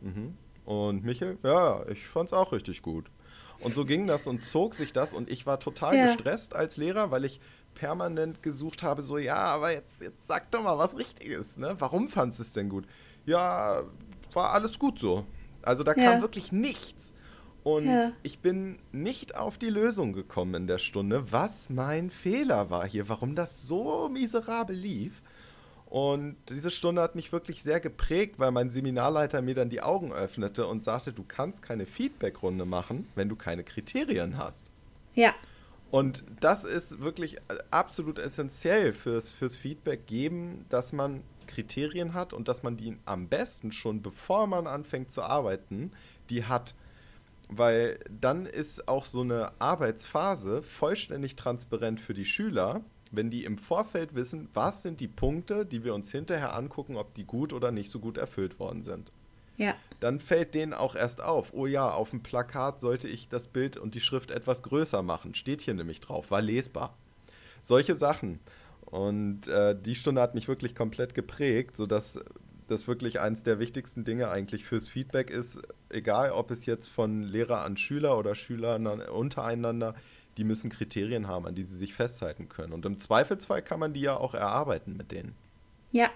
[0.00, 0.36] Mhm.
[0.64, 3.12] Und Michael, ja, ich fand's auch richtig gut.
[3.60, 6.06] Und so ging das und zog sich das und ich war total ja.
[6.06, 7.38] gestresst als Lehrer, weil ich
[7.76, 11.76] permanent gesucht habe, so, ja, aber jetzt, jetzt sag doch mal was Richtiges, ne?
[11.78, 12.88] Warum fandst du es denn gut?
[13.24, 13.84] ja,
[14.32, 15.26] war alles gut so.
[15.62, 16.10] Also da ja.
[16.10, 17.14] kam wirklich nichts.
[17.64, 18.12] Und ja.
[18.22, 23.08] ich bin nicht auf die Lösung gekommen in der Stunde, was mein Fehler war hier,
[23.08, 25.22] warum das so miserabel lief.
[25.86, 30.12] Und diese Stunde hat mich wirklich sehr geprägt, weil mein Seminarleiter mir dann die Augen
[30.12, 34.70] öffnete und sagte, du kannst keine Feedbackrunde machen, wenn du keine Kriterien hast.
[35.14, 35.32] Ja.
[35.90, 37.38] Und das ist wirklich
[37.70, 43.28] absolut essentiell fürs, fürs Feedback geben, dass man Kriterien hat und dass man die am
[43.28, 45.92] besten schon, bevor man anfängt zu arbeiten,
[46.28, 46.74] die hat.
[47.48, 53.58] Weil dann ist auch so eine Arbeitsphase vollständig transparent für die Schüler, wenn die im
[53.58, 57.70] Vorfeld wissen, was sind die Punkte, die wir uns hinterher angucken, ob die gut oder
[57.70, 59.12] nicht so gut erfüllt worden sind.
[59.56, 59.74] Ja.
[60.00, 63.76] Dann fällt denen auch erst auf, oh ja, auf dem Plakat sollte ich das Bild
[63.76, 65.34] und die Schrift etwas größer machen.
[65.34, 66.96] Steht hier nämlich drauf, war lesbar.
[67.62, 68.40] Solche Sachen.
[68.84, 72.22] Und äh, die Stunde hat mich wirklich komplett geprägt, sodass
[72.68, 77.22] das wirklich eines der wichtigsten Dinge eigentlich fürs Feedback ist, egal ob es jetzt von
[77.22, 78.76] Lehrer an Schüler oder Schüler
[79.12, 79.94] untereinander,
[80.36, 82.72] die müssen Kriterien haben, an die sie sich festhalten können.
[82.72, 85.34] Und im Zweifelsfall kann man die ja auch erarbeiten mit denen.
[85.92, 86.10] Ja,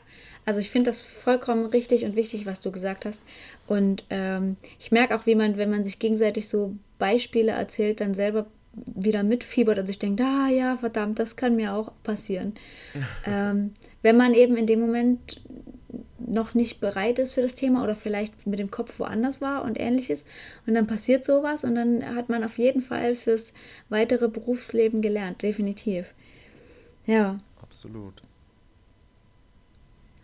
[0.45, 3.23] also ich finde das vollkommen richtig und wichtig, was du gesagt hast.
[3.69, 8.13] Und ähm, ich merke auch, wie man, wenn man sich gegenseitig so Beispiele erzählt, dann
[8.13, 12.55] selber wieder mitfiebert und sich denkt, ah ja, verdammt, das kann mir auch passieren.
[13.25, 15.43] ähm, wenn man eben in dem Moment
[16.18, 19.79] noch nicht bereit ist für das Thema oder vielleicht mit dem Kopf woanders war und
[19.81, 20.24] ähnliches.
[20.66, 23.53] Und dann passiert sowas und dann hat man auf jeden Fall fürs
[23.88, 26.14] weitere Berufsleben gelernt, definitiv.
[27.07, 27.40] Ja.
[27.62, 28.22] Absolut.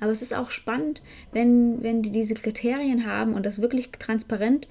[0.01, 4.69] Aber es ist auch spannend, wenn, wenn die diese Kriterien haben und das wirklich transparent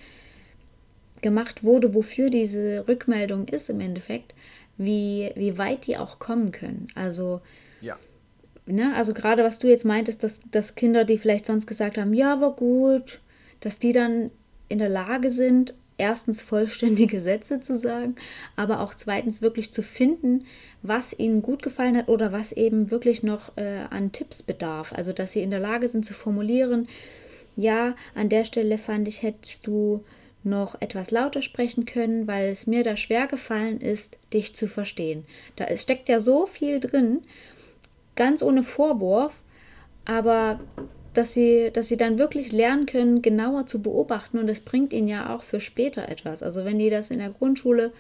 [1.22, 4.36] gemacht wurde, wofür diese Rückmeldung ist im Endeffekt,
[4.78, 6.88] wie, wie weit die auch kommen können.
[6.94, 7.42] Also.
[8.66, 12.14] Ne, also gerade was du jetzt meintest, dass, dass Kinder, die vielleicht sonst gesagt haben,
[12.14, 13.20] ja, war gut,
[13.60, 14.32] dass die dann
[14.70, 18.16] in der Lage sind, erstens vollständige Sätze zu sagen,
[18.56, 20.46] aber auch zweitens wirklich zu finden,
[20.82, 24.94] was ihnen gut gefallen hat oder was eben wirklich noch äh, an Tipps bedarf.
[24.94, 26.88] Also dass sie in der Lage sind zu formulieren,
[27.56, 30.04] ja, an der Stelle fand ich, hättest du
[30.44, 35.24] noch etwas lauter sprechen können, weil es mir da schwer gefallen ist, dich zu verstehen.
[35.56, 37.22] Da steckt ja so viel drin,
[38.16, 39.44] ganz ohne Vorwurf,
[40.06, 40.60] aber
[41.14, 45.08] dass sie, dass sie dann wirklich lernen können, genauer zu beobachten und das bringt ihnen
[45.08, 46.42] ja auch für später etwas.
[46.42, 47.92] Also wenn die das in der Grundschule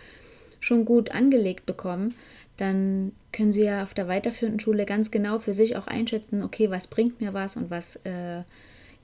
[0.60, 2.16] schon gut angelegt bekommen,
[2.58, 6.70] dann können sie ja auf der weiterführenden Schule ganz genau für sich auch einschätzen, okay,
[6.70, 8.44] was bringt mir was und was äh,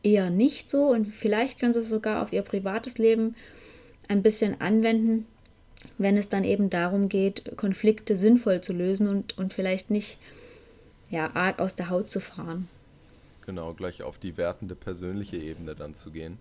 [0.04, 0.88] eher nicht so.
[0.88, 3.36] Und vielleicht können sie es sogar auf ihr privates Leben
[4.08, 5.26] ein bisschen anwenden,
[5.98, 10.18] wenn es dann eben darum geht, Konflikte sinnvoll zu lösen und, und vielleicht nicht
[11.10, 12.68] ja, arg aus der Haut zu fahren.
[13.46, 16.38] Genau, gleich auf die wertende persönliche Ebene dann zu gehen.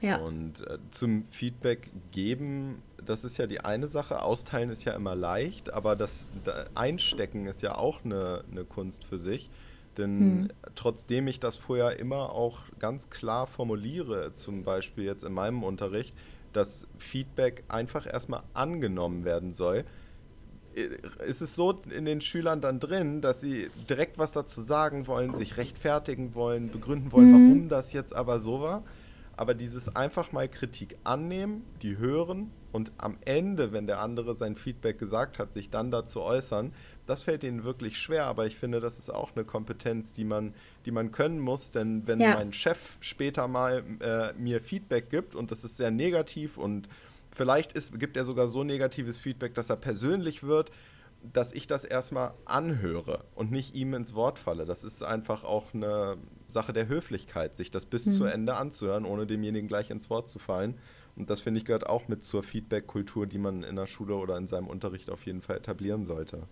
[0.00, 0.18] Ja.
[0.18, 4.22] Und äh, zum Feedback geben, das ist ja die eine Sache.
[4.22, 9.04] Austeilen ist ja immer leicht, aber das da Einstecken ist ja auch eine, eine Kunst
[9.04, 9.48] für sich.
[9.96, 10.48] Denn hm.
[10.74, 16.14] trotzdem ich das vorher immer auch ganz klar formuliere, zum Beispiel jetzt in meinem Unterricht,
[16.52, 19.84] dass Feedback einfach erstmal angenommen werden soll,
[21.26, 25.34] ist es so in den Schülern dann drin, dass sie direkt was dazu sagen wollen,
[25.34, 27.32] sich rechtfertigen wollen, begründen wollen, mhm.
[27.32, 28.82] warum das jetzt aber so war.
[29.38, 34.54] Aber dieses einfach mal Kritik annehmen, die hören und am Ende, wenn der andere sein
[34.54, 36.74] Feedback gesagt hat, sich dann dazu äußern,
[37.06, 38.26] das fällt ihnen wirklich schwer.
[38.26, 40.52] Aber ich finde, das ist auch eine Kompetenz, die man,
[40.84, 41.70] die man können muss.
[41.70, 42.34] Denn wenn ja.
[42.34, 46.88] mein Chef später mal äh, mir Feedback gibt und das ist sehr negativ und
[47.36, 50.70] vielleicht ist, gibt er sogar so negatives Feedback, dass er persönlich wird,
[51.22, 54.64] dass ich das erstmal anhöre und nicht ihm ins Wort falle.
[54.64, 58.12] Das ist einfach auch eine Sache der Höflichkeit, sich das bis mhm.
[58.12, 60.74] zu Ende anzuhören, ohne demjenigen gleich ins Wort zu fallen.
[61.16, 64.36] Und das finde ich gehört auch mit zur Feedback-Kultur, die man in der Schule oder
[64.36, 66.42] in seinem Unterricht auf jeden Fall etablieren sollte.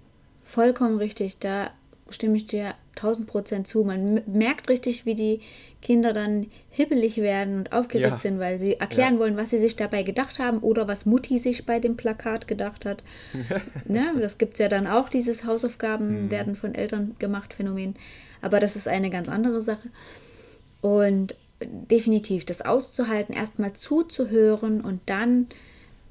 [0.42, 1.38] Vollkommen richtig.
[1.38, 1.70] Da
[2.10, 3.82] stimme ich dir 1000 Prozent zu.
[3.82, 5.40] Man merkt richtig, wie die
[5.82, 8.20] Kinder dann hibbelig werden und aufgeregt ja.
[8.20, 9.20] sind, weil sie erklären ja.
[9.20, 12.84] wollen, was sie sich dabei gedacht haben oder was Mutti sich bei dem Plakat gedacht
[12.84, 13.02] hat.
[13.86, 14.14] ne?
[14.18, 16.30] Das gibt es ja dann auch, dieses Hausaufgaben mhm.
[16.30, 17.94] werden von Eltern gemacht Phänomen.
[18.42, 19.88] Aber das ist eine ganz andere Sache.
[20.80, 25.48] Und definitiv, das auszuhalten, erstmal zuzuhören und dann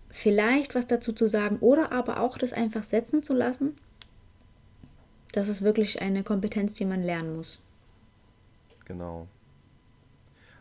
[0.09, 3.75] vielleicht was dazu zu sagen oder aber auch das einfach setzen zu lassen
[5.33, 7.59] das ist wirklich eine Kompetenz, die man lernen muss.
[8.85, 9.27] Genau.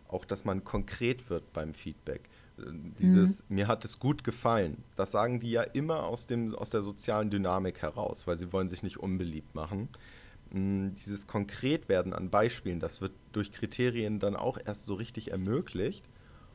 [0.08, 2.22] Auch, dass man konkret wird beim Feedback.
[2.58, 2.62] Äh,
[2.98, 3.56] dieses, mhm.
[3.56, 7.30] mir hat es gut gefallen, das sagen die ja immer aus, dem, aus der sozialen
[7.30, 9.88] Dynamik heraus, weil sie wollen sich nicht unbeliebt machen.
[10.50, 16.04] Mm, dieses Konkretwerden an Beispielen, das wird durch Kriterien dann auch erst so richtig ermöglicht.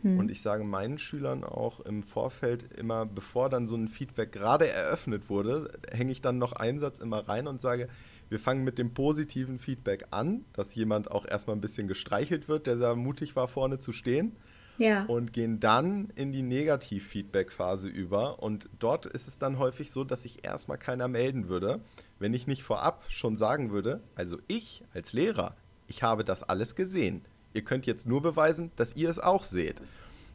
[0.02, 0.20] Hm.
[0.20, 4.68] Und ich sage meinen Schülern auch im Vorfeld immer, bevor dann so ein Feedback gerade
[4.68, 7.88] eröffnet wurde, hänge ich dann noch einen Satz immer rein und sage,
[8.30, 12.68] wir fangen mit dem positiven Feedback an, dass jemand auch erstmal ein bisschen gestreichelt wird,
[12.68, 14.36] der sehr mutig war, vorne zu stehen.
[14.80, 15.06] Ja.
[15.06, 18.44] Und gehen dann in die Negativ-Feedback-Phase über.
[18.44, 21.82] Und dort ist es dann häufig so, dass sich erstmal keiner melden würde,
[22.20, 25.56] wenn ich nicht vorab schon sagen würde, also ich als Lehrer,
[25.88, 29.82] ich habe das alles gesehen ihr könnt jetzt nur beweisen, dass ihr es auch seht.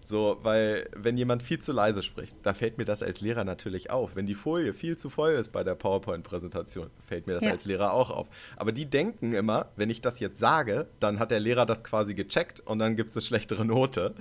[0.05, 3.91] So, weil wenn jemand viel zu leise spricht, da fällt mir das als Lehrer natürlich
[3.91, 4.17] auf.
[4.17, 7.53] Wenn die Folie viel zu voll ist bei der PowerPoint-Präsentation, fällt mir das ja.
[7.53, 8.27] als Lehrer auch auf.
[8.57, 12.15] Aber die denken immer, wenn ich das jetzt sage, dann hat der Lehrer das quasi
[12.15, 14.15] gecheckt und dann gibt es eine schlechtere Note.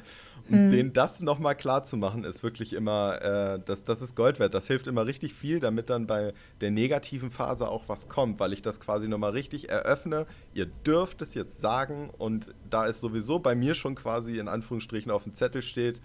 [0.50, 0.72] Und mhm.
[0.72, 4.54] denen das nochmal klar zu machen, ist wirklich immer, äh, das, das ist Gold wert.
[4.54, 8.52] Das hilft immer richtig viel, damit dann bei der negativen Phase auch was kommt, weil
[8.54, 10.26] ich das quasi nochmal richtig eröffne.
[10.54, 15.12] Ihr dürft es jetzt sagen und da es sowieso bei mir schon quasi in Anführungsstrichen
[15.12, 16.02] auf dem Zettel steht,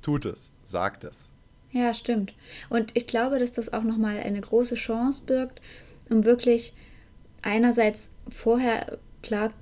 [0.00, 1.28] tut es, sagt es.
[1.72, 2.32] Ja, stimmt.
[2.70, 5.60] Und ich glaube, dass das auch nochmal eine große Chance birgt,
[6.08, 6.74] um wirklich
[7.42, 9.52] einerseits vorher klar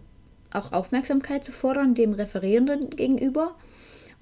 [0.52, 3.56] auch Aufmerksamkeit zu fordern, dem Referierenden gegenüber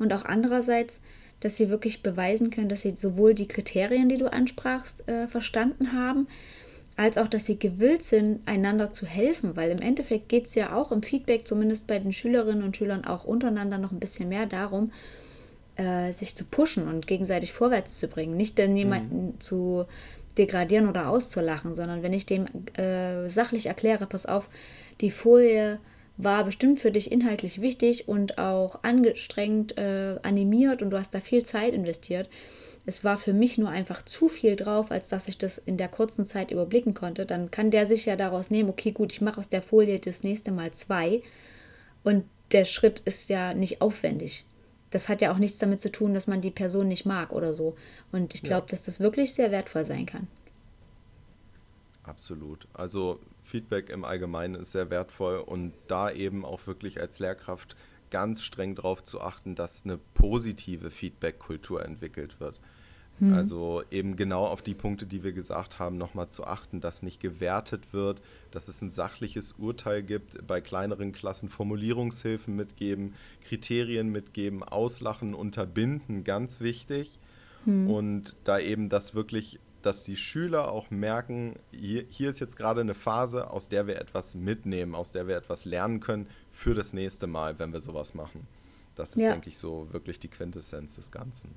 [0.03, 1.01] und auch andererseits,
[1.41, 5.93] dass sie wirklich beweisen können, dass sie sowohl die Kriterien, die du ansprachst, äh, verstanden
[5.93, 6.29] haben,
[6.97, 10.77] als auch, dass sie gewillt sind, einander zu helfen, weil im Endeffekt geht es ja
[10.77, 14.47] auch im Feedback, zumindest bei den Schülerinnen und Schülern auch untereinander noch ein bisschen mehr
[14.47, 14.93] darum,
[15.77, 18.37] äh, sich zu pushen und gegenseitig vorwärts zu bringen.
[18.37, 19.41] Nicht dann jemanden mhm.
[19.41, 19.87] zu
[20.37, 24.49] degradieren oder auszulachen, sondern wenn ich dem äh, sachlich erkläre, pass auf,
[25.01, 25.79] die Folie
[26.17, 31.21] war bestimmt für dich inhaltlich wichtig und auch angestrengt äh, animiert und du hast da
[31.21, 32.29] viel Zeit investiert.
[32.85, 35.89] Es war für mich nur einfach zu viel drauf, als dass ich das in der
[35.89, 37.27] kurzen Zeit überblicken konnte.
[37.27, 40.25] Dann kann der sich ja daraus nehmen, okay, gut, ich mache aus der Folie das
[40.25, 41.23] nächste Mal zwei.
[42.03, 44.45] Und der Schritt ist ja nicht aufwendig.
[44.91, 47.55] Das hat ja auch nichts damit zu tun, dass man die Person nicht mag oder
[47.55, 47.77] so.
[48.11, 48.71] Und ich glaube, ja.
[48.71, 50.27] dass das wirklich sehr wertvoll sein kann.
[52.03, 52.67] Absolut.
[52.75, 53.21] Also
[53.53, 57.77] Feedback im Allgemeinen ist sehr wertvoll und da eben auch wirklich als Lehrkraft
[58.09, 62.59] ganz streng darauf zu achten, dass eine positive Feedback-Kultur entwickelt wird.
[63.19, 63.35] Hm.
[63.35, 67.21] Also eben genau auf die Punkte, die wir gesagt haben, nochmal zu achten, dass nicht
[67.21, 74.63] gewertet wird, dass es ein sachliches Urteil gibt, bei kleineren Klassen Formulierungshilfen mitgeben, Kriterien mitgeben,
[74.63, 77.19] auslachen, unterbinden, ganz wichtig.
[77.67, 77.91] Hm.
[77.91, 82.81] Und da eben das wirklich dass die Schüler auch merken, hier, hier ist jetzt gerade
[82.81, 86.93] eine Phase, aus der wir etwas mitnehmen, aus der wir etwas lernen können für das
[86.93, 88.47] nächste Mal, wenn wir sowas machen.
[88.95, 89.33] Das ist, ja.
[89.33, 91.55] denke ich, so wirklich die Quintessenz des Ganzen.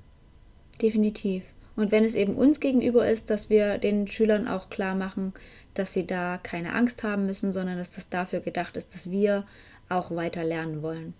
[0.80, 1.52] Definitiv.
[1.76, 5.34] Und wenn es eben uns gegenüber ist, dass wir den Schülern auch klar machen,
[5.74, 9.44] dass sie da keine Angst haben müssen, sondern dass das dafür gedacht ist, dass wir
[9.88, 11.14] auch weiter lernen wollen.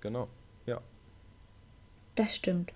[0.00, 0.28] Genau,
[0.66, 0.80] ja.
[2.14, 2.72] Das stimmt.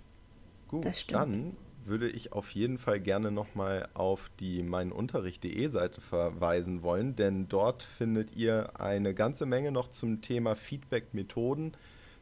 [0.68, 1.20] Gut, das stimmt.
[1.20, 1.56] dann
[1.86, 7.82] würde ich auf jeden Fall gerne nochmal auf die meinunterricht.de Seite verweisen wollen, denn dort
[7.82, 11.72] findet ihr eine ganze Menge noch zum Thema Feedback-Methoden.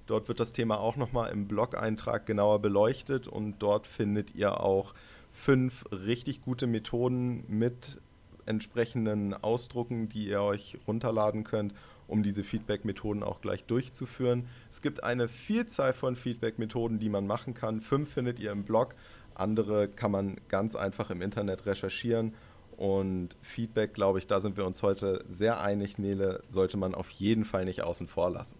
[0.06, 4.94] Dort wird das Thema auch nochmal im Blog-Eintrag genauer beleuchtet und dort findet ihr auch
[5.32, 8.00] fünf richtig gute Methoden mit
[8.46, 11.74] entsprechenden Ausdrucken, die ihr euch runterladen könnt,
[12.06, 14.46] um diese Feedback-Methoden auch gleich durchzuführen.
[14.70, 17.80] Es gibt eine Vielzahl von Feedback-Methoden, die man machen kann.
[17.80, 18.94] Fünf findet ihr im Blog
[19.34, 22.34] andere kann man ganz einfach im Internet recherchieren.
[22.76, 27.10] Und Feedback, glaube ich, da sind wir uns heute sehr einig, Nele, sollte man auf
[27.10, 28.58] jeden Fall nicht außen vor lassen.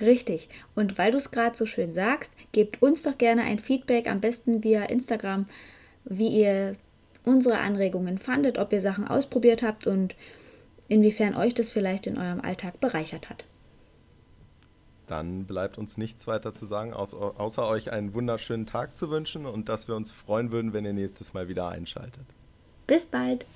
[0.00, 0.48] Richtig.
[0.74, 4.20] Und weil du es gerade so schön sagst, gebt uns doch gerne ein Feedback, am
[4.20, 5.46] besten via Instagram,
[6.04, 6.76] wie ihr
[7.24, 10.16] unsere Anregungen fandet, ob ihr Sachen ausprobiert habt und
[10.88, 13.44] inwiefern euch das vielleicht in eurem Alltag bereichert hat.
[15.06, 19.68] Dann bleibt uns nichts weiter zu sagen, außer euch einen wunderschönen Tag zu wünschen und
[19.68, 22.24] dass wir uns freuen würden, wenn ihr nächstes Mal wieder einschaltet.
[22.86, 23.46] Bis bald!